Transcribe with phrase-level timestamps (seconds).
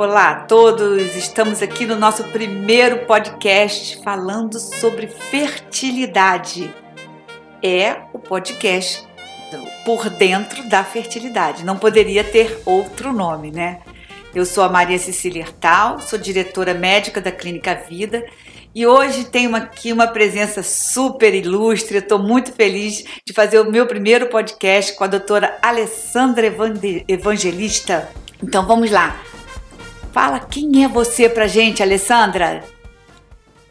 [0.00, 6.74] Olá a todos, estamos aqui no nosso primeiro podcast falando sobre fertilidade.
[7.62, 9.06] É o podcast
[9.84, 13.80] por dentro da fertilidade, não poderia ter outro nome, né?
[14.34, 18.24] Eu sou a Maria Cecília Hertal, sou diretora médica da Clínica Vida
[18.74, 21.98] e hoje tenho aqui uma presença super ilustre.
[21.98, 26.46] Estou muito feliz de fazer o meu primeiro podcast com a doutora Alessandra
[27.06, 28.08] Evangelista.
[28.42, 29.20] Então vamos lá.
[30.12, 32.64] Fala quem é você pra gente, Alessandra.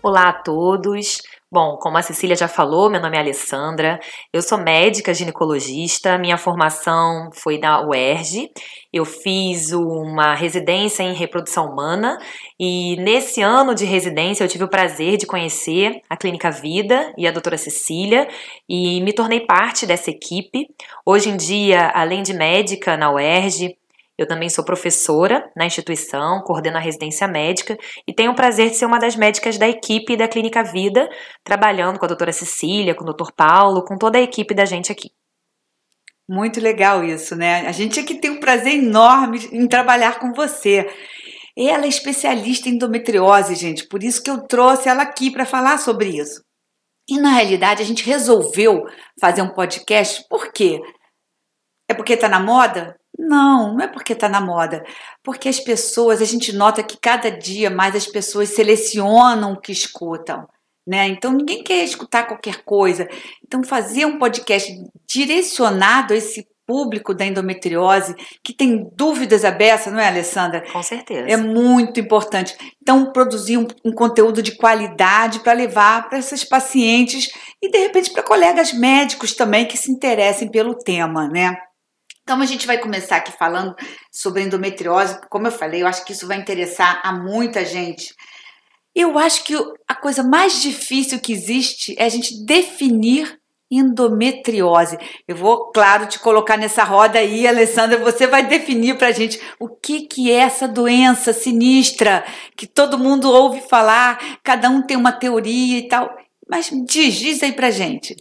[0.01, 1.21] Olá a todos.
[1.51, 3.99] Bom, como a Cecília já falou, meu nome é Alessandra,
[4.31, 8.51] eu sou médica ginecologista, minha formação foi da UERJ,
[8.93, 12.19] eu fiz uma residência em reprodução humana
[12.59, 17.27] e nesse ano de residência eu tive o prazer de conhecer a Clínica Vida e
[17.27, 18.27] a doutora Cecília
[18.69, 20.67] e me tornei parte dessa equipe.
[21.03, 23.75] Hoje em dia, além de médica na UERJ,
[24.19, 28.75] eu também sou professora na instituição, coordeno a residência médica e tenho o prazer de
[28.75, 31.09] ser uma das médicas da equipe da Clínica Vida,
[31.41, 34.91] trabalhando com a doutora Cecília, com o doutor Paulo, com toda a equipe da gente
[34.91, 35.09] aqui.
[36.27, 37.65] Muito legal isso, né?
[37.65, 40.85] A gente aqui tem um prazer enorme em trabalhar com você.
[41.57, 45.77] Ela é especialista em endometriose, gente, por isso que eu trouxe ela aqui para falar
[45.77, 46.43] sobre isso.
[47.09, 48.83] E na realidade a gente resolveu
[49.19, 50.81] fazer um podcast, por quê?
[51.89, 52.99] É porque está na moda?
[53.29, 54.83] Não, não é porque está na moda.
[55.23, 59.71] Porque as pessoas, a gente nota que cada dia mais as pessoas selecionam o que
[59.71, 60.47] escutam.
[60.87, 61.07] Né?
[61.09, 63.07] Então ninguém quer escutar qualquer coisa.
[63.45, 64.73] Então fazer um podcast
[65.07, 70.63] direcionado a esse público da endometriose que tem dúvidas abertas, não é, Alessandra?
[70.71, 71.27] Com certeza.
[71.27, 72.55] É muito importante.
[72.81, 78.11] Então produzir um, um conteúdo de qualidade para levar para essas pacientes e de repente
[78.11, 81.55] para colegas médicos também que se interessem pelo tema, né?
[82.29, 83.75] Então a gente vai começar aqui falando
[84.11, 85.19] sobre endometriose.
[85.31, 88.13] Como eu falei, eu acho que isso vai interessar a muita gente.
[88.93, 89.55] Eu acho que
[89.87, 93.39] a coisa mais difícil que existe é a gente definir
[93.71, 94.99] endometriose.
[95.27, 99.41] Eu vou, claro, te colocar nessa roda aí, Alessandra, você vai definir para a gente
[99.59, 102.23] o que, que é essa doença sinistra
[102.55, 106.15] que todo mundo ouve falar, cada um tem uma teoria e tal.
[106.47, 108.15] Mas diz, diz aí para gente.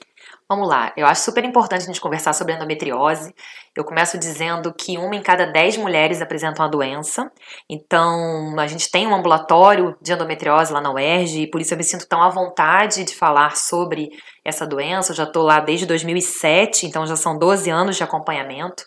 [0.50, 3.34] Vamos lá, eu acho super importante a gente conversar sobre endometriose.
[3.76, 7.30] Eu começo dizendo que uma em cada dez mulheres apresentam a doença.
[7.68, 11.76] Então, a gente tem um ambulatório de endometriose lá na UERJ e por isso eu
[11.76, 14.08] me sinto tão à vontade de falar sobre
[14.42, 15.12] essa doença.
[15.12, 18.86] Eu já estou lá desde 2007, então já são 12 anos de acompanhamento.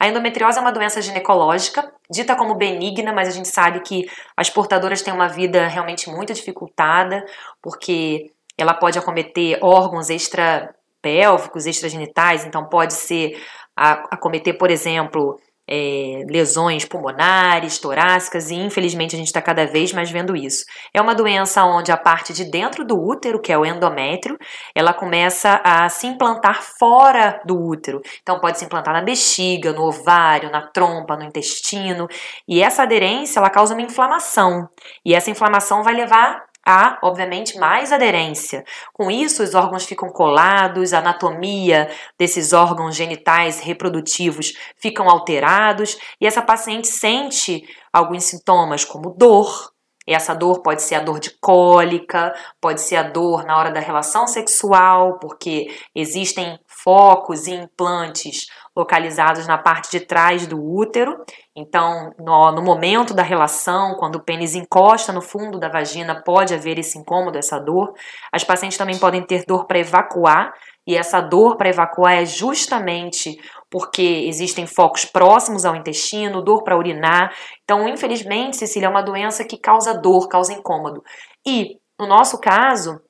[0.00, 4.48] A endometriose é uma doença ginecológica, dita como benigna, mas a gente sabe que as
[4.48, 7.22] portadoras têm uma vida realmente muito dificultada,
[7.60, 13.36] porque ela pode acometer órgãos extra pélvicos, extragenitais, então pode ser
[13.76, 15.36] acometer, por exemplo,
[15.68, 20.64] é, lesões pulmonares, torácicas, e infelizmente a gente está cada vez mais vendo isso.
[20.92, 24.36] É uma doença onde a parte de dentro do útero, que é o endométrio,
[24.74, 28.00] ela começa a se implantar fora do útero.
[28.20, 32.06] Então pode se implantar na bexiga, no ovário, na trompa, no intestino,
[32.46, 34.68] e essa aderência ela causa uma inflamação,
[35.04, 38.64] e essa inflamação vai levar há, obviamente, mais aderência.
[38.92, 46.26] Com isso, os órgãos ficam colados, a anatomia desses órgãos genitais reprodutivos ficam alterados e
[46.26, 47.62] essa paciente sente
[47.92, 49.72] alguns sintomas como dor.
[50.06, 53.70] E essa dor pode ser a dor de cólica, pode ser a dor na hora
[53.70, 61.22] da relação sexual, porque existem focos e implantes localizados na parte de trás do útero.
[61.54, 66.54] Então, no, no, momento da relação, quando o pênis encosta no fundo da vagina, pode
[66.54, 67.92] haver esse incômodo, essa dor.
[68.32, 70.52] As pacientes também podem ter dor para evacuar,
[70.86, 73.38] e essa dor para evacuar é justamente
[73.70, 77.32] porque existem focos próximos ao intestino, dor para urinar.
[77.62, 81.02] Então, infelizmente, Cecília, é uma doença que causa dor, causa incômodo.
[81.46, 83.00] E, no nosso caso,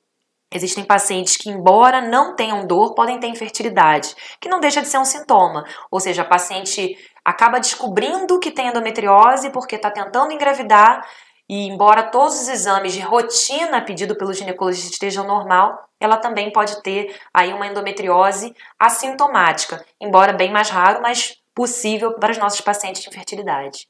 [0.53, 4.99] Existem pacientes que, embora não tenham dor, podem ter infertilidade, que não deixa de ser
[4.99, 5.65] um sintoma.
[5.89, 6.95] Ou seja, a paciente
[7.25, 11.03] acaba descobrindo que tem endometriose porque está tentando engravidar
[11.49, 16.81] e, embora todos os exames de rotina pedido pelo ginecologista estejam normal, ela também pode
[16.83, 23.01] ter aí uma endometriose assintomática, embora bem mais raro, mas possível para os nossos pacientes
[23.01, 23.87] de infertilidade.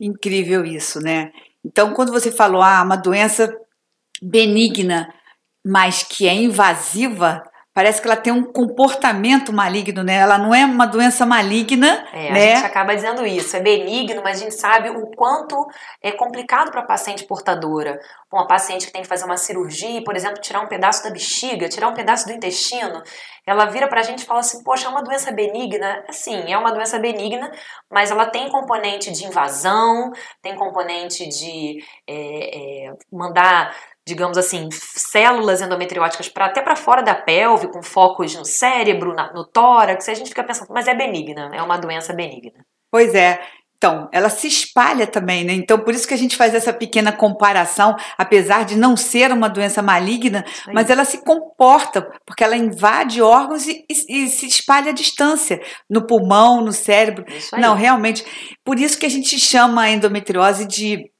[0.00, 1.32] Incrível isso, né?
[1.64, 3.52] Então, quando você falou, ah, uma doença
[4.22, 5.12] benigna,
[5.66, 7.42] mas que é invasiva
[7.76, 10.14] parece que ela tem um comportamento maligno, né?
[10.14, 12.52] Ela não é uma doença maligna, é, né?
[12.52, 15.54] A gente acaba dizendo isso, é benigno, mas a gente sabe o quanto
[16.02, 18.00] é complicado para a paciente portadora.
[18.32, 21.68] Uma paciente que tem que fazer uma cirurgia, por exemplo, tirar um pedaço da bexiga,
[21.68, 23.02] tirar um pedaço do intestino,
[23.46, 26.02] ela vira para a gente e fala assim: Poxa, é uma doença benigna?
[26.10, 27.52] Sim, é uma doença benigna,
[27.90, 33.76] mas ela tem componente de invasão, tem componente de é, é, mandar
[34.06, 39.32] digamos assim, células endometrióticas para até para fora da pelve, com focos no cérebro, na,
[39.32, 42.64] no tórax, a gente fica pensando, mas é benigna, é uma doença benigna.
[42.90, 43.40] Pois é.
[43.76, 45.52] Então, ela se espalha também, né?
[45.52, 49.50] Então, por isso que a gente faz essa pequena comparação, apesar de não ser uma
[49.50, 54.92] doença maligna, mas ela se comporta, porque ela invade órgãos e, e, e se espalha
[54.92, 55.60] à distância,
[55.90, 57.26] no pulmão, no cérebro.
[57.58, 58.24] Não, realmente.
[58.64, 61.10] Por isso que a gente chama a endometriose de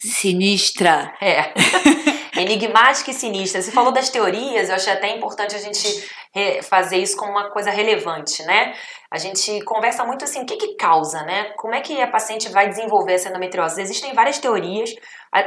[0.00, 1.12] sinistra.
[1.20, 1.52] É.
[2.38, 3.60] Enigmática e sinistra.
[3.60, 6.08] Você falou das teorias, eu achei até importante a gente
[6.62, 8.74] fazer isso como uma coisa relevante, né?
[9.10, 11.52] A gente conversa muito assim, o que que causa, né?
[11.56, 13.80] Como é que a paciente vai desenvolver essa endometriose?
[13.80, 14.94] Existem várias teorias.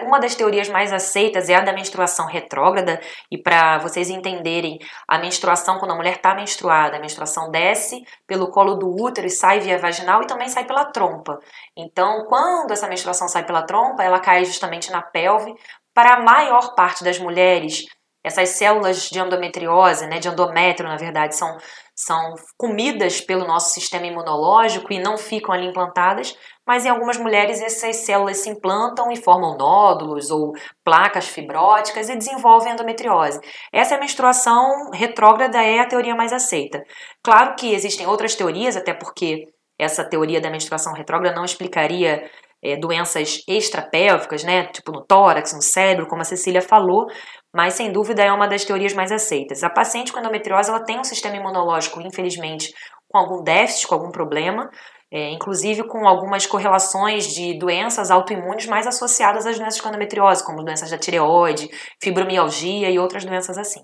[0.04, 3.00] Uma das teorias mais aceitas é a da menstruação retrógrada.
[3.32, 8.50] E para vocês entenderem, a menstruação, quando a mulher está menstruada, a menstruação desce pelo
[8.50, 11.40] colo do útero e sai via vaginal e também sai pela trompa.
[11.78, 15.54] Então, quando essa menstruação sai pela trompa, ela cai justamente na pelve.
[15.94, 17.86] Para a maior parte das mulheres,
[18.24, 21.58] essas células de endometriose, né, de endométrio, na verdade, são,
[21.96, 27.60] são comidas pelo nosso sistema imunológico e não ficam ali implantadas, mas em algumas mulheres
[27.62, 30.54] essas células se implantam e formam nódulos ou
[30.84, 33.40] placas fibróticas e desenvolvem endometriose.
[33.74, 36.84] Essa menstruação retrógrada é a teoria mais aceita.
[37.24, 39.48] Claro que existem outras teorias, até porque
[39.80, 42.30] essa teoria da menstruação retrógrada não explicaria
[42.64, 47.08] é, doenças extrapélvicas, né, tipo no tórax, no cérebro, como a Cecília falou,
[47.54, 49.64] mas sem dúvida é uma das teorias mais aceitas.
[49.64, 52.74] A paciente com endometriose ela tem um sistema imunológico, infelizmente,
[53.10, 54.70] com algum déficit, com algum problema,
[55.12, 60.64] é, inclusive com algumas correlações de doenças autoimunes mais associadas às doenças com endometriose, como
[60.64, 61.70] doenças da tireoide,
[62.02, 63.82] fibromialgia e outras doenças assim.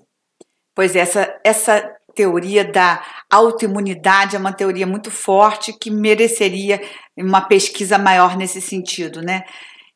[0.74, 3.00] Pois é, essa, essa teoria da
[3.30, 6.82] autoimunidade é uma teoria muito forte que mereceria
[7.16, 9.44] uma pesquisa maior nesse sentido, né?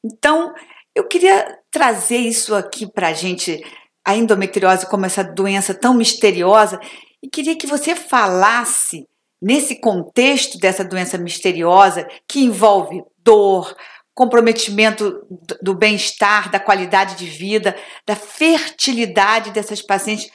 [0.05, 0.55] Então,
[0.95, 3.61] eu queria trazer isso aqui para a gente,
[4.05, 6.79] a endometriose como essa doença tão misteriosa,
[7.21, 9.09] e queria que você falasse
[9.41, 13.77] nesse contexto dessa doença misteriosa que envolve dor,
[14.15, 15.27] comprometimento
[15.61, 17.75] do bem-estar, da qualidade de vida,
[18.07, 20.31] da fertilidade dessas pacientes.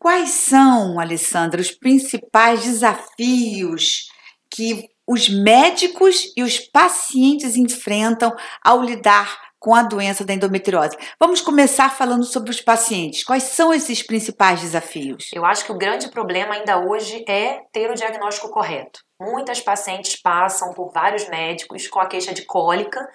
[0.00, 4.08] Quais são, Alessandra, os principais desafios
[4.50, 10.96] que os médicos e os pacientes enfrentam ao lidar com a doença da endometriose.
[11.18, 13.22] Vamos começar falando sobre os pacientes.
[13.22, 15.28] Quais são esses principais desafios?
[15.34, 19.00] Eu acho que o grande problema ainda hoje é ter o diagnóstico correto.
[19.20, 23.06] Muitas pacientes passam por vários médicos com a queixa de cólica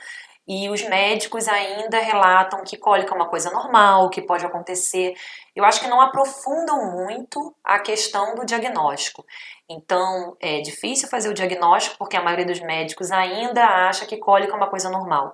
[0.47, 5.15] e os médicos ainda relatam que cólica é uma coisa normal, que pode acontecer.
[5.55, 9.25] Eu acho que não aprofundam muito a questão do diagnóstico.
[9.67, 14.53] Então, é difícil fazer o diagnóstico porque a maioria dos médicos ainda acha que cólica
[14.53, 15.33] é uma coisa normal.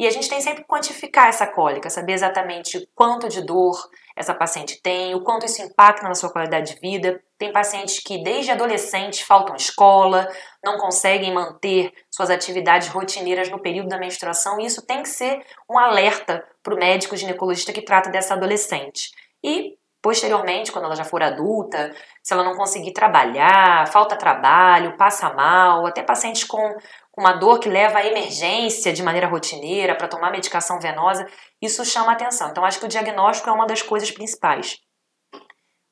[0.00, 3.76] E a gente tem sempre que quantificar essa cólica, saber exatamente quanto de dor
[4.16, 7.22] essa paciente tem, o quanto isso impacta na sua qualidade de vida.
[7.36, 10.26] Tem pacientes que desde adolescentes faltam escola,
[10.64, 15.44] não conseguem manter suas atividades rotineiras no período da menstruação, e isso tem que ser
[15.70, 19.10] um alerta para o médico ginecologista que trata dessa adolescente.
[19.44, 25.30] E posteriormente, quando ela já for adulta, se ela não conseguir trabalhar, falta trabalho, passa
[25.34, 26.74] mal, até pacientes com
[27.20, 31.26] uma dor que leva à emergência de maneira rotineira para tomar medicação venosa,
[31.60, 32.48] isso chama atenção.
[32.48, 34.78] Então, acho que o diagnóstico é uma das coisas principais.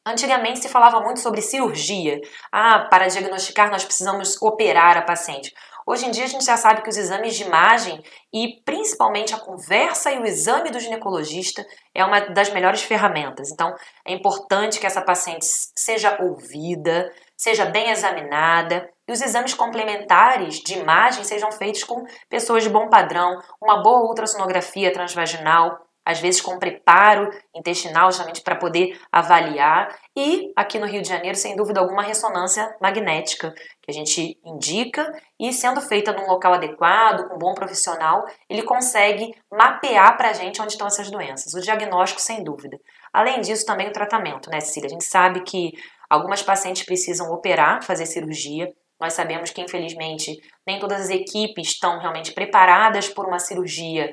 [0.06, 2.18] Antigamente se falava muito sobre cirurgia.
[2.50, 5.52] Ah, para diagnosticar nós precisamos operar a paciente.
[5.86, 9.38] Hoje em dia a gente já sabe que os exames de imagem e principalmente a
[9.38, 13.50] conversa e o exame do ginecologista é uma das melhores ferramentas.
[13.50, 13.74] Então
[14.06, 20.76] é importante que essa paciente seja ouvida, seja bem examinada e os exames complementares de
[20.76, 26.58] imagem sejam feitos com pessoas de bom padrão, uma boa ultrassonografia transvaginal, às vezes com
[26.58, 32.02] preparo intestinal, justamente para poder avaliar, e aqui no Rio de Janeiro, sem dúvida alguma,
[32.02, 33.52] ressonância magnética,
[33.82, 38.62] que a gente indica, e sendo feita num local adequado, com um bom profissional, ele
[38.62, 41.52] consegue mapear para a gente onde estão essas doenças.
[41.52, 42.78] O diagnóstico, sem dúvida.
[43.12, 44.86] Além disso, também o tratamento, né, Cecília?
[44.86, 45.72] A gente sabe que
[46.08, 50.36] algumas pacientes precisam operar, fazer cirurgia, nós sabemos que, infelizmente,
[50.66, 54.12] nem todas as equipes estão realmente preparadas por uma cirurgia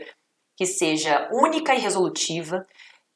[0.55, 2.65] que seja única e resolutiva.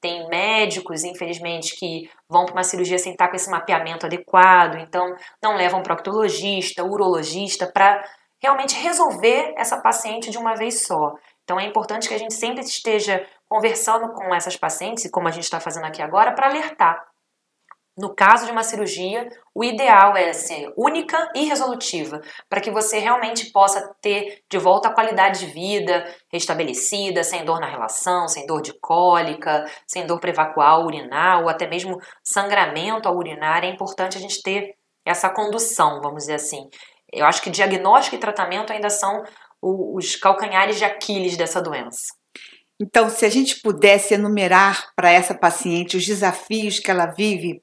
[0.02, 5.14] tem médicos, infelizmente, que vão para uma cirurgia sem estar com esse mapeamento adequado, então
[5.44, 8.02] não levam proctologista, urologista para
[8.42, 11.14] realmente resolver essa paciente de uma vez só.
[11.44, 15.44] Então é importante que a gente sempre esteja conversando com essas pacientes, como a gente
[15.44, 17.09] está fazendo aqui agora, para alertar.
[18.00, 22.98] No caso de uma cirurgia, o ideal é ser única e resolutiva, para que você
[22.98, 28.46] realmente possa ter de volta a qualidade de vida restabelecida, sem dor na relação, sem
[28.46, 33.66] dor de cólica, sem dor para evacuar, urinar, ou até mesmo sangramento ao urinar.
[33.66, 34.76] É importante a gente ter
[35.06, 36.70] essa condução, vamos dizer assim.
[37.12, 39.26] Eu acho que diagnóstico e tratamento ainda são
[39.62, 42.14] os calcanhares de Aquiles dessa doença.
[42.82, 47.62] Então, se a gente pudesse enumerar para essa paciente os desafios que ela vive,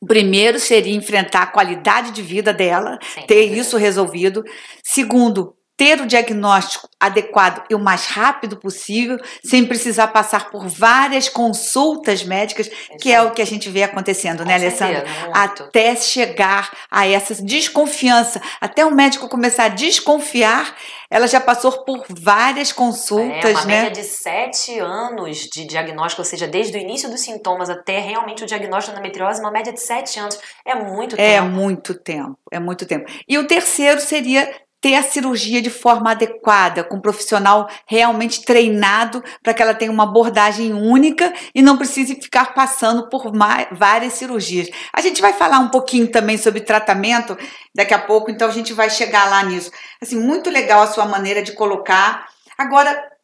[0.00, 4.44] o primeiro seria enfrentar a qualidade de vida dela, Sim, ter isso resolvido.
[4.82, 11.28] Segundo, ter o diagnóstico adequado e o mais rápido possível, sem precisar passar por várias
[11.28, 12.68] consultas médicas,
[13.00, 15.04] que é o que a gente vê acontecendo, né, Com né, Alessandra?
[15.32, 20.74] Até chegar a essa desconfiança, até o médico começar a desconfiar,
[21.08, 23.82] ela já passou por várias consultas, é, uma né?
[23.82, 28.42] média de sete anos de diagnóstico, ou seja, desde o início dos sintomas até realmente
[28.42, 30.38] o diagnóstico da endometriose, uma média de sete anos.
[30.66, 31.46] É muito é tempo.
[31.46, 33.10] É muito tempo, é muito tempo.
[33.28, 39.22] E o terceiro seria ter a cirurgia de forma adequada, com um profissional realmente treinado
[39.42, 43.32] para que ela tenha uma abordagem única e não precise ficar passando por
[43.72, 44.68] várias cirurgias.
[44.92, 47.36] A gente vai falar um pouquinho também sobre tratamento
[47.74, 49.70] daqui a pouco, então a gente vai chegar lá nisso.
[50.00, 52.28] Assim, muito legal a sua maneira de colocar.
[52.56, 53.17] Agora,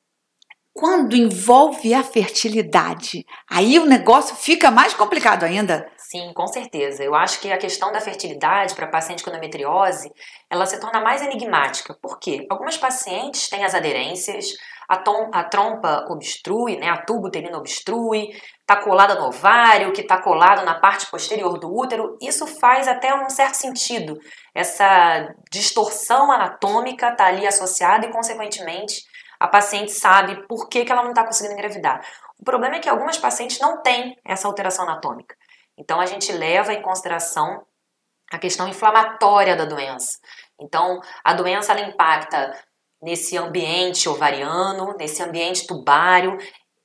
[0.74, 5.88] quando envolve a fertilidade, aí o negócio fica mais complicado ainda.
[5.96, 7.04] Sim, com certeza.
[7.04, 10.10] Eu acho que a questão da fertilidade para paciente com endometriose,
[10.50, 11.96] ela se torna mais enigmática.
[12.02, 12.44] Por quê?
[12.50, 14.46] Algumas pacientes têm as aderências,
[14.88, 20.00] a, tom, a trompa obstrui, né, a tubo uterino obstrui, está colada no ovário, que
[20.02, 22.18] está colado na parte posterior do útero.
[22.20, 24.18] Isso faz até um certo sentido.
[24.52, 29.04] Essa distorção anatômica está ali associada e, consequentemente,
[29.44, 32.02] a paciente sabe por que, que ela não está conseguindo engravidar.
[32.40, 35.36] O problema é que algumas pacientes não têm essa alteração anatômica.
[35.76, 37.62] Então a gente leva em consideração
[38.32, 40.18] a questão inflamatória da doença.
[40.58, 42.58] Então a doença ela impacta
[43.02, 46.38] nesse ambiente ovariano, nesse ambiente tubário.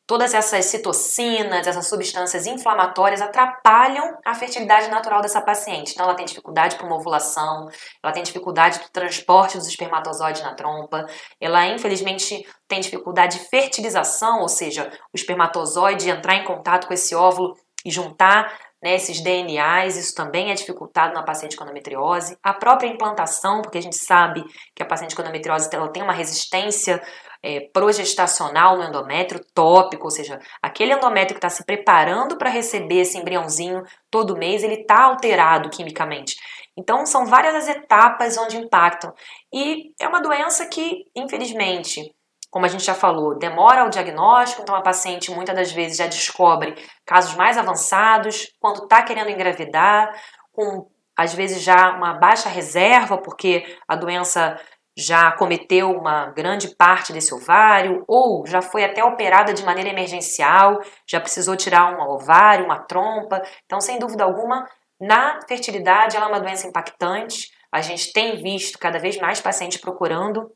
[0.10, 5.92] Todas essas citocinas, essas substâncias inflamatórias atrapalham a fertilidade natural dessa paciente.
[5.92, 7.68] Então, ela tem dificuldade para uma ovulação,
[8.02, 11.06] ela tem dificuldade do transporte dos espermatozoides na trompa,
[11.40, 17.14] ela infelizmente tem dificuldade de fertilização, ou seja, o espermatozoide entrar em contato com esse
[17.14, 17.54] óvulo
[17.86, 18.52] e juntar
[18.82, 22.36] né, esses DNAs, isso também é dificultado na paciente com endometriose.
[22.42, 26.14] A própria implantação, porque a gente sabe que a paciente com endometriose ela tem uma
[26.14, 27.00] resistência
[27.42, 33.02] é, progestacional no endométrio tópico, ou seja, aquele endométrio que está se preparando para receber
[33.02, 36.36] esse embriãozinho todo mês, ele está alterado quimicamente.
[36.78, 39.14] Então, são várias as etapas onde impactam.
[39.54, 42.14] E é uma doença que, infelizmente,
[42.50, 46.08] como a gente já falou, demora o diagnóstico, então a paciente muitas das vezes já
[46.08, 50.12] descobre casos mais avançados, quando está querendo engravidar,
[50.52, 54.58] com às vezes já uma baixa reserva, porque a doença
[55.00, 60.80] já cometeu uma grande parte desse ovário, ou já foi até operada de maneira emergencial,
[61.08, 63.42] já precisou tirar um ovário, uma trompa.
[63.66, 64.68] Então, sem dúvida alguma,
[65.00, 67.50] na fertilidade ela é uma doença impactante.
[67.72, 70.52] A gente tem visto cada vez mais pacientes procurando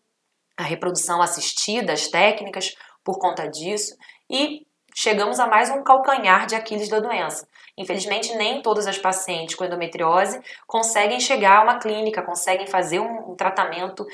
[0.57, 3.95] a reprodução assistida, as técnicas por conta disso,
[4.29, 7.47] e chegamos a mais um calcanhar de Aquiles da doença.
[7.77, 13.35] Infelizmente, nem todas as pacientes com endometriose conseguem chegar a uma clínica, conseguem fazer um,
[13.35, 14.05] tratamento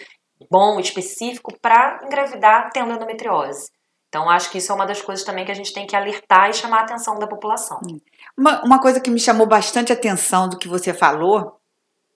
[0.50, 3.69] bom, específico, para engravidar tendo endometriose.
[4.08, 6.50] Então, acho que isso é uma das coisas também que a gente tem que alertar
[6.50, 7.79] e chamar a atenção da população.
[8.36, 11.60] Uma, uma coisa que me chamou bastante atenção do que você falou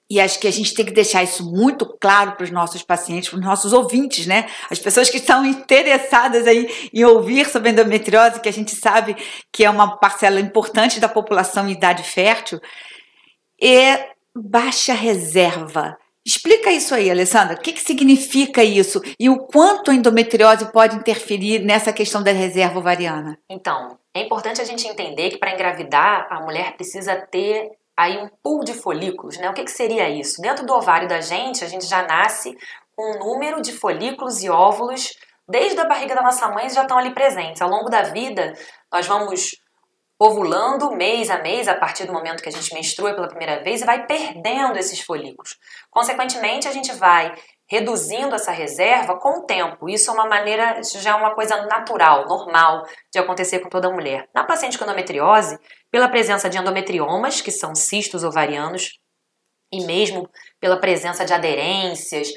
[0.10, 3.30] e acho que a gente tem que deixar isso muito claro para os nossos pacientes,
[3.30, 4.48] para os nossos ouvintes, né?
[4.70, 9.16] As pessoas que estão interessadas aí em ouvir sobre endometriose, que a gente sabe
[9.52, 12.60] que é uma parcela importante da população em idade fértil,
[13.62, 15.98] é baixa reserva.
[16.26, 17.56] Explica isso aí, Alessandra.
[17.56, 22.32] O que, que significa isso e o quanto a endometriose pode interferir nessa questão da
[22.32, 23.38] reserva ovariana?
[23.50, 28.30] Então, é importante a gente entender que para engravidar a mulher precisa ter aí um
[28.42, 29.50] pool de folículos, né?
[29.50, 30.42] O que, que seria isso?
[30.42, 32.56] Dentro do ovário da gente, a gente já nasce
[32.96, 35.16] com um número de folículos e óvulos
[35.48, 37.62] desde a barriga da nossa mãe já estão ali presentes.
[37.62, 38.54] Ao longo da vida,
[38.92, 39.52] nós vamos
[40.20, 43.82] ovulando mês a mês, a partir do momento que a gente menstrua pela primeira vez,
[43.82, 45.58] e vai perdendo esses folículos.
[45.92, 47.34] Consequentemente, a gente vai
[47.68, 49.90] reduzindo essa reserva com o tempo.
[49.90, 54.30] Isso é uma maneira, já é uma coisa natural, normal de acontecer com toda mulher.
[54.34, 55.58] Na paciente com endometriose,
[55.90, 59.00] pela presença de endometriomas, que são cistos ovarianos,
[59.72, 60.30] e mesmo
[60.60, 62.30] pela presença de aderências,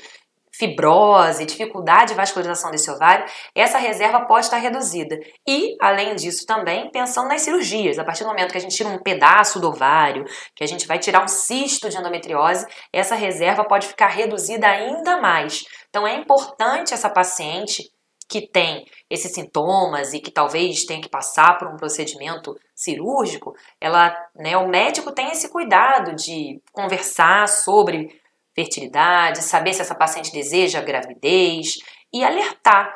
[0.59, 5.19] fibrose, dificuldade de vascularização desse ovário, essa reserva pode estar reduzida.
[5.47, 7.99] E, além disso, também pensando nas cirurgias.
[7.99, 10.87] A partir do momento que a gente tira um pedaço do ovário, que a gente
[10.87, 15.65] vai tirar um cisto de endometriose, essa reserva pode ficar reduzida ainda mais.
[15.91, 17.91] Então, é importante essa paciente
[18.29, 24.17] que tem esses sintomas e que talvez tenha que passar por um procedimento cirúrgico, ela,
[24.35, 28.21] né, o médico tem esse cuidado de conversar sobre
[28.57, 31.77] fertilidade, saber se essa paciente deseja gravidez
[32.13, 32.91] e alertar,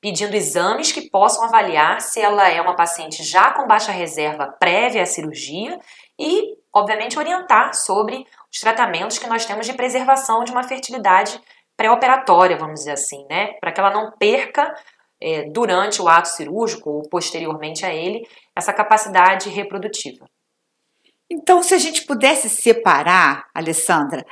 [0.00, 5.02] pedindo exames que possam avaliar se ela é uma paciente já com baixa reserva prévia
[5.02, 5.78] à cirurgia
[6.18, 11.40] e, obviamente, orientar sobre os tratamentos que nós temos de preservação de uma fertilidade
[11.76, 13.54] pré-operatória, vamos dizer assim, né?
[13.60, 14.74] Para que ela não perca
[15.20, 18.26] é, durante o ato cirúrgico ou posteriormente a ele
[18.56, 20.26] essa capacidade reprodutiva.
[21.30, 24.26] Então, se a gente pudesse separar, Alessandra,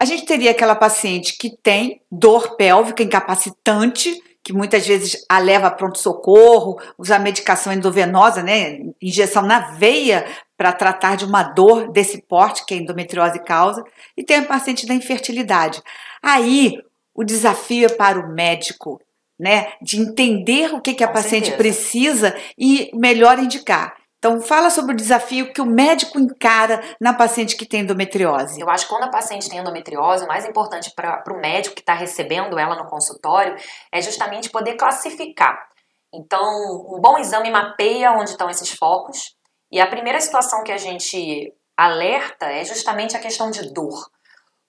[0.00, 5.68] a gente teria aquela paciente que tem dor pélvica incapacitante, que muitas vezes a leva
[5.68, 12.20] a pronto-socorro, usa medicação endovenosa, né, injeção na veia para tratar de uma dor desse
[12.22, 13.82] porte que a endometriose causa,
[14.16, 15.82] e tem a paciente da infertilidade.
[16.22, 16.78] Aí
[17.14, 19.00] o desafio é para o médico,
[19.38, 21.56] né, de entender o que, que a paciente certeza.
[21.56, 23.94] precisa e melhor indicar.
[24.24, 28.58] Então, fala sobre o desafio que o médico encara na paciente que tem endometriose.
[28.58, 31.82] Eu acho que quando a paciente tem endometriose, o mais importante para o médico que
[31.82, 33.54] está recebendo ela no consultório
[33.92, 35.68] é justamente poder classificar.
[36.10, 39.36] Então, um bom exame mapeia onde estão esses focos.
[39.70, 44.08] E a primeira situação que a gente alerta é justamente a questão de dor.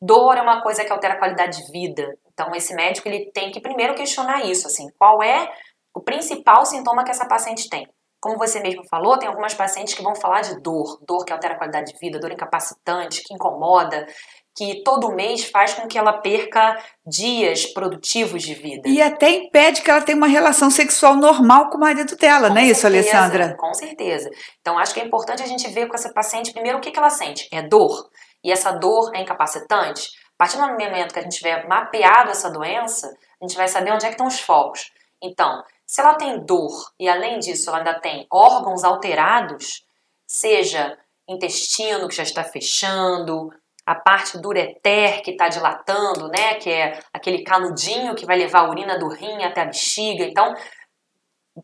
[0.02, 2.06] Dor é uma coisa que altera a qualidade de vida.
[2.34, 5.50] Então, esse médico ele tem que primeiro questionar isso, assim, qual é
[5.96, 7.88] o principal sintoma que essa paciente tem.
[8.26, 11.54] Como você mesmo falou, tem algumas pacientes que vão falar de dor, dor que altera
[11.54, 14.04] a qualidade de vida, dor incapacitante, que incomoda,
[14.58, 18.90] que todo mês faz com que ela perca dias produtivos de vida.
[18.90, 22.56] E até impede que ela tenha uma relação sexual normal com o marido dela, com
[22.56, 23.56] não é isso, Alessandra?
[23.60, 24.28] Com certeza.
[24.60, 26.98] Então acho que é importante a gente ver com essa paciente primeiro o que, que
[26.98, 27.48] ela sente.
[27.54, 28.10] É dor.
[28.44, 30.10] E essa dor é incapacitante.
[30.34, 33.06] A partir do momento que a gente tiver mapeado essa doença,
[33.40, 34.90] a gente vai saber onde é que estão os focos.
[35.22, 39.86] Então, se ela tem dor e além disso ela ainda tem órgãos alterados,
[40.26, 43.50] seja intestino que já está fechando,
[43.86, 48.62] a parte do ureter que está dilatando, né, que é aquele canudinho que vai levar
[48.62, 50.24] a urina do rim até a bexiga.
[50.24, 50.56] Então,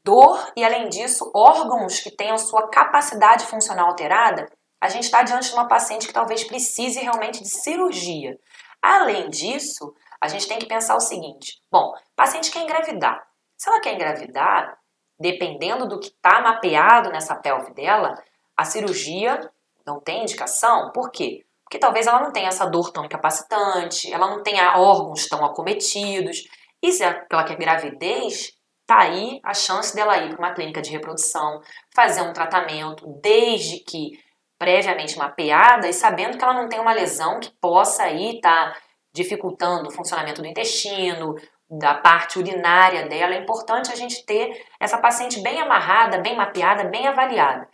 [0.03, 4.47] dor e além disso, órgãos que tenham sua capacidade funcional alterada,
[4.79, 8.37] a gente está diante de uma paciente que talvez precise realmente de cirurgia.
[8.81, 13.30] Além disso, a gente tem que pensar o seguinte: bom, paciente quer engravidar.
[13.61, 14.75] Se ela quer engravidar,
[15.19, 18.15] dependendo do que está mapeado nessa pelve dela,
[18.57, 19.39] a cirurgia
[19.85, 20.91] não tem indicação.
[20.91, 21.45] Por quê?
[21.63, 26.39] Porque talvez ela não tenha essa dor tão incapacitante, ela não tenha órgãos tão acometidos.
[26.81, 28.51] E se ela quer gravidez,
[28.87, 31.61] tá aí a chance dela ir para uma clínica de reprodução,
[31.95, 34.13] fazer um tratamento, desde que
[34.57, 38.79] previamente mapeada e sabendo que ela não tem uma lesão que possa aí estar tá
[39.13, 41.35] dificultando o funcionamento do intestino,
[41.71, 46.83] da parte urinária dela, é importante a gente ter essa paciente bem amarrada, bem mapeada,
[46.83, 47.65] bem avaliada.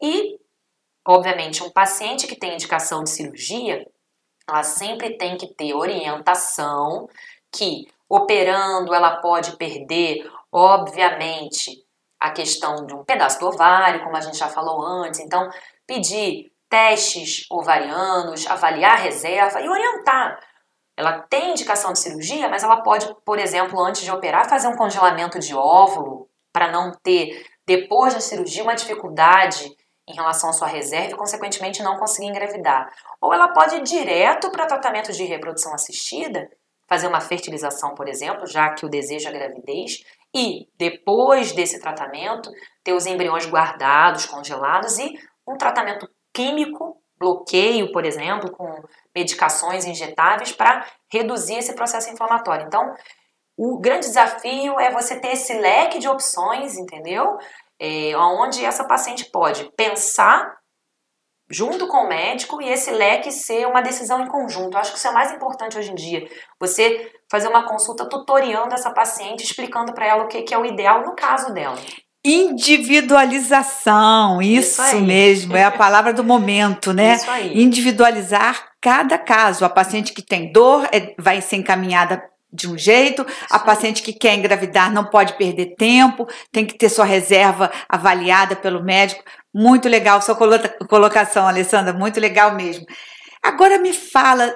[0.00, 0.38] E,
[1.06, 3.84] obviamente, um paciente que tem indicação de cirurgia,
[4.48, 7.08] ela sempre tem que ter orientação
[7.52, 11.84] que, operando, ela pode perder, obviamente,
[12.20, 15.18] a questão de um pedaço do ovário, como a gente já falou antes.
[15.18, 15.50] Então,
[15.86, 20.38] pedir testes ovarianos, avaliar a reserva e orientar
[21.00, 24.76] ela tem indicação de cirurgia, mas ela pode, por exemplo, antes de operar, fazer um
[24.76, 29.70] congelamento de óvulo para não ter, depois da cirurgia, uma dificuldade
[30.06, 32.92] em relação à sua reserva e, consequentemente, não conseguir engravidar.
[33.20, 36.48] Ou ela pode ir direto para tratamento de reprodução assistida,
[36.86, 42.50] fazer uma fertilização, por exemplo, já que o desejo é gravidez, e depois desse tratamento,
[42.84, 45.14] ter os embriões guardados, congelados e
[45.48, 48.82] um tratamento químico bloqueio, por exemplo, com
[49.14, 52.66] medicações injetáveis para reduzir esse processo inflamatório.
[52.66, 52.94] Então,
[53.56, 57.36] o grande desafio é você ter esse leque de opções, entendeu?
[57.78, 60.58] É, onde essa paciente pode pensar
[61.50, 64.74] junto com o médico e esse leque ser uma decisão em conjunto.
[64.74, 66.26] Eu acho que isso é mais importante hoje em dia.
[66.58, 70.64] Você fazer uma consulta tutoriando essa paciente, explicando para ela o que, que é o
[70.64, 71.76] ideal no caso dela.
[72.22, 77.14] Individualização, isso, isso mesmo, é a palavra do momento, né?
[77.14, 77.62] Isso aí.
[77.62, 79.64] Individualizar cada caso.
[79.64, 84.12] A paciente que tem dor é, vai ser encaminhada de um jeito, a paciente que
[84.12, 89.22] quer engravidar não pode perder tempo, tem que ter sua reserva avaliada pelo médico.
[89.54, 90.36] Muito legal sua
[90.88, 92.84] colocação, Alessandra, muito legal mesmo.
[93.42, 94.52] Agora me fala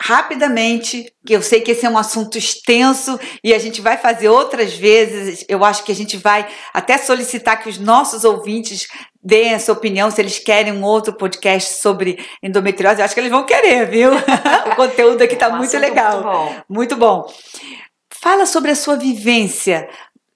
[0.00, 4.28] rapidamente, que eu sei que esse é um assunto extenso e a gente vai fazer
[4.28, 5.44] outras vezes.
[5.48, 8.88] Eu acho que a gente vai até solicitar que os nossos ouvintes
[9.22, 13.00] deem essa opinião, se eles querem um outro podcast sobre endometriose.
[13.00, 14.10] Eu acho que eles vão querer, viu?
[14.72, 16.14] o conteúdo aqui está é um muito legal.
[16.14, 16.64] Muito bom.
[16.68, 17.34] muito bom.
[18.12, 19.88] Fala sobre a sua vivência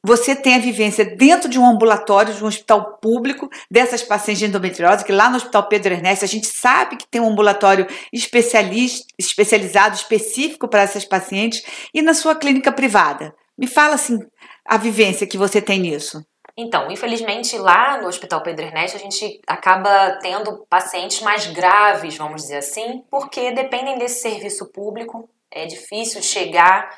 [0.07, 4.47] você tem a vivência dentro de um ambulatório, de um hospital público, dessas pacientes de
[4.47, 9.97] endometriose, que lá no Hospital Pedro Ernesto a gente sabe que tem um ambulatório especializado,
[9.97, 13.35] específico para essas pacientes, e na sua clínica privada.
[13.59, 14.21] Me fala assim,
[14.65, 16.25] a vivência que você tem nisso.
[16.57, 22.43] Então, infelizmente, lá no Hospital Pedro Ernesto, a gente acaba tendo pacientes mais graves, vamos
[22.43, 26.89] dizer assim, porque dependem desse serviço público, é difícil chegar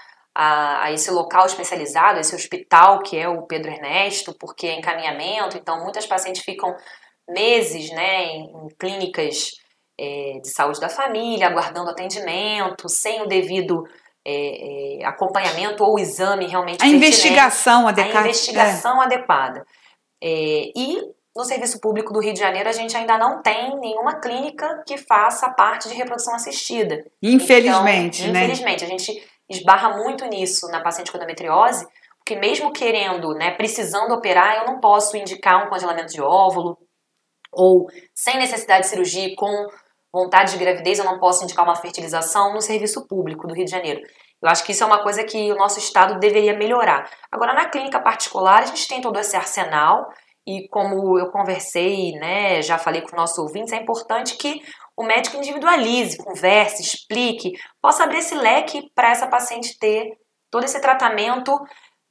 [0.41, 5.59] a, a, esse local especializado, esse hospital que é o Pedro Ernesto, porque é encaminhamento,
[5.59, 6.77] então muitas pacientes ficam
[7.29, 9.51] meses né, em, em clínicas
[9.99, 13.83] é, de saúde da família, aguardando atendimento, sem o devido
[14.25, 16.85] é, é, acompanhamento ou exame realmente.
[16.85, 18.19] A investigação adequada.
[18.19, 19.67] A investigação adequada.
[20.23, 21.03] É, e
[21.37, 24.97] no serviço público do Rio de Janeiro, a gente ainda não tem nenhuma clínica que
[24.97, 27.05] faça parte de reprodução assistida.
[27.21, 28.45] Infelizmente, então, né?
[28.45, 31.87] Infelizmente, a gente esbarra muito nisso na paciente com endometriose,
[32.19, 36.77] porque mesmo querendo, né, precisando operar, eu não posso indicar um congelamento de óvulo,
[37.51, 39.67] ou sem necessidade de cirurgia, com
[40.13, 43.71] vontade de gravidez, eu não posso indicar uma fertilização no serviço público do Rio de
[43.71, 44.01] Janeiro.
[44.43, 47.11] Eu acho que isso é uma coisa que o nosso estado deveria melhorar.
[47.31, 50.09] Agora, na clínica particular, a gente tem todo esse arsenal,
[50.47, 54.63] e como eu conversei, né, já falei com os nossos ouvintes, é importante que
[54.99, 60.19] o médico individualize, converse, explique, possa abrir esse leque para essa paciente ter
[60.51, 61.57] todo esse tratamento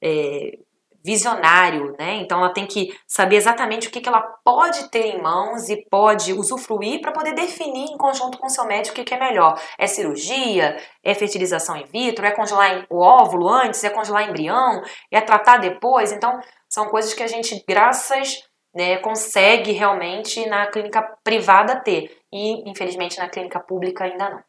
[0.01, 0.57] é,
[1.03, 2.15] visionário, né?
[2.15, 5.85] Então ela tem que saber exatamente o que, que ela pode ter em mãos e
[5.89, 9.59] pode usufruir para poder definir em conjunto com seu médico o que, que é melhor.
[9.77, 10.77] É cirurgia?
[11.03, 12.25] É fertilização in vitro?
[12.25, 13.83] É congelar o óvulo antes?
[13.83, 14.81] É congelar embrião?
[15.11, 16.13] É tratar depois?
[16.13, 18.46] Então são coisas que a gente, graças
[18.77, 24.43] né, consegue realmente na clínica privada ter e infelizmente na clínica pública ainda não.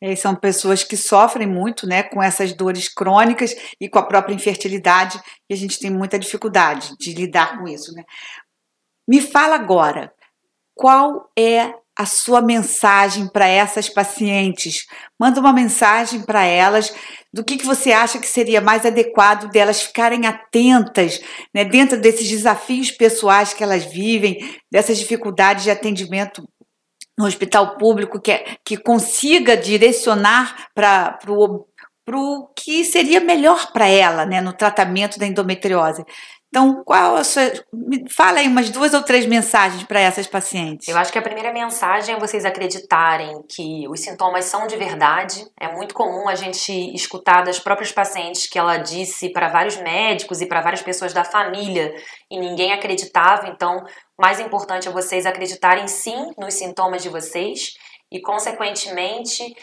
[0.00, 4.34] E são pessoas que sofrem muito, né, com essas dores crônicas e com a própria
[4.34, 8.04] infertilidade, e a gente tem muita dificuldade de lidar com isso, né?
[9.08, 10.12] Me fala agora,
[10.74, 14.86] qual é a sua mensagem para essas pacientes?
[15.18, 16.94] Manda uma mensagem para elas
[17.32, 21.20] do que, que você acha que seria mais adequado delas ficarem atentas
[21.52, 24.38] né, dentro desses desafios pessoais que elas vivem,
[24.70, 26.48] dessas dificuldades de atendimento
[27.18, 34.24] no hospital público que, é, que consiga direcionar para o que seria melhor para ela
[34.24, 36.04] né, no tratamento da endometriose.
[36.48, 37.52] Então, qual a sua.
[38.10, 40.88] Fala aí umas duas ou três mensagens para essas pacientes.
[40.88, 45.44] Eu acho que a primeira mensagem é vocês acreditarem que os sintomas são de verdade.
[45.60, 50.40] É muito comum a gente escutar das próprias pacientes que ela disse para vários médicos
[50.40, 51.94] e para várias pessoas da família
[52.30, 53.48] e ninguém acreditava.
[53.48, 53.84] Então,
[54.16, 57.74] o mais importante é vocês acreditarem sim nos sintomas de vocês
[58.10, 59.54] e, consequentemente,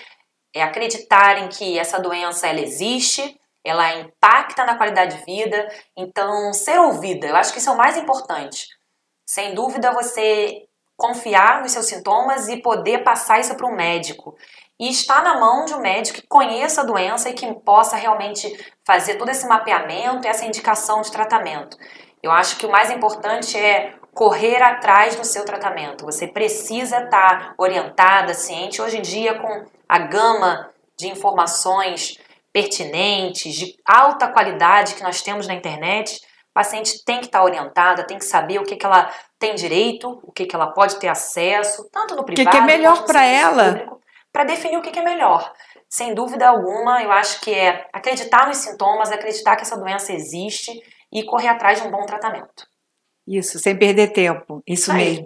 [0.54, 5.68] é acreditarem que essa doença ela existe ela impacta na qualidade de vida.
[5.98, 8.68] Então, ser ouvida, eu acho que isso é o mais importante.
[9.26, 10.64] Sem dúvida, você
[10.96, 14.38] confiar nos seus sintomas e poder passar isso para um médico.
[14.80, 18.48] E estar na mão de um médico que conheça a doença e que possa realmente
[18.86, 21.78] fazer todo esse mapeamento e essa indicação de tratamento.
[22.22, 26.06] Eu acho que o mais importante é correr atrás do seu tratamento.
[26.06, 28.82] Você precisa estar orientada, ciente.
[28.82, 32.20] Hoje em dia, com a gama de informações
[32.56, 38.08] pertinentes, de alta qualidade que nós temos na internet, o paciente tem que estar orientada,
[38.08, 41.10] tem que saber o que, que ela tem direito, o que, que ela pode ter
[41.10, 44.00] acesso, tanto no privado O que, que é melhor para ela?
[44.32, 45.52] Para definir o que, que é melhor.
[45.90, 50.72] Sem dúvida alguma, eu acho que é acreditar nos sintomas, acreditar que essa doença existe
[51.12, 52.66] e correr atrás de um bom tratamento.
[53.28, 54.64] Isso, sem perder tempo.
[54.66, 54.98] Isso Aí.
[54.98, 55.26] mesmo.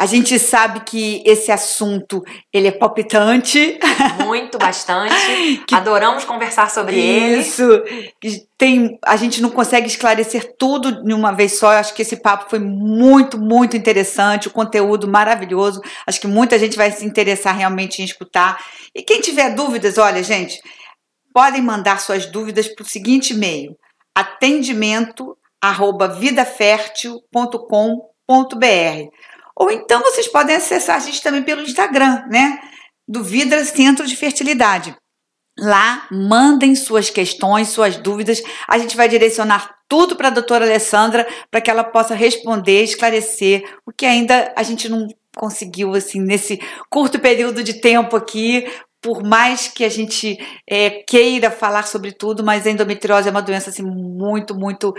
[0.00, 3.78] A gente sabe que esse assunto ele é palpitante.
[4.24, 5.14] Muito, bastante.
[5.68, 8.14] que, Adoramos conversar sobre isso, ele.
[8.22, 8.46] Isso.
[8.56, 11.74] Tem, a gente não consegue esclarecer tudo de uma vez só.
[11.74, 14.48] Eu acho que esse papo foi muito, muito interessante.
[14.48, 15.82] O conteúdo maravilhoso.
[16.06, 18.58] Acho que muita gente vai se interessar realmente em escutar.
[18.94, 20.62] E quem tiver dúvidas, olha, gente,
[21.30, 23.76] podem mandar suas dúvidas para o seguinte e-mail:
[24.16, 25.36] atendimento
[26.18, 29.10] vidafértil.com.br.
[29.60, 32.58] Ou então vocês podem acessar a gente também pelo Instagram, né?
[33.06, 34.96] Do Vidra Centro de Fertilidade.
[35.58, 38.42] Lá, mandem suas questões, suas dúvidas.
[38.66, 43.62] A gente vai direcionar tudo para a doutora Alessandra para que ela possa responder, esclarecer
[43.84, 48.66] o que ainda a gente não conseguiu, assim, nesse curto período de tempo aqui.
[49.02, 53.42] Por mais que a gente é, queira falar sobre tudo, mas a endometriose é uma
[53.42, 54.94] doença assim, muito, muito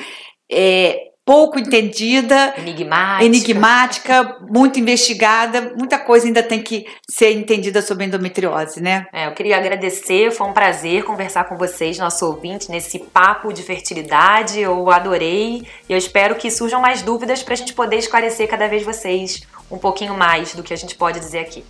[0.52, 3.24] é, pouco entendida, enigmática.
[3.24, 9.08] enigmática, muito investigada, muita coisa ainda tem que ser entendida sobre endometriose, né?
[9.13, 13.63] É, eu queria agradecer, foi um prazer conversar com vocês, nosso ouvinte, nesse papo de
[13.63, 14.60] fertilidade.
[14.60, 18.67] Eu adorei e eu espero que surjam mais dúvidas para a gente poder esclarecer cada
[18.67, 21.63] vez vocês um pouquinho mais do que a gente pode dizer aqui.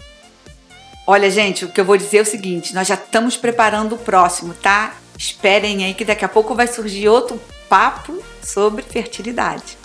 [1.06, 4.00] Olha, gente, o que eu vou dizer é o seguinte: nós já estamos preparando o
[4.00, 4.96] próximo, tá?
[5.16, 7.40] Esperem aí que daqui a pouco vai surgir outro
[7.72, 9.78] papo sobre fertilidade.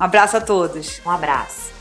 [0.00, 1.00] Um abraço a todos.
[1.04, 1.73] Um abraço.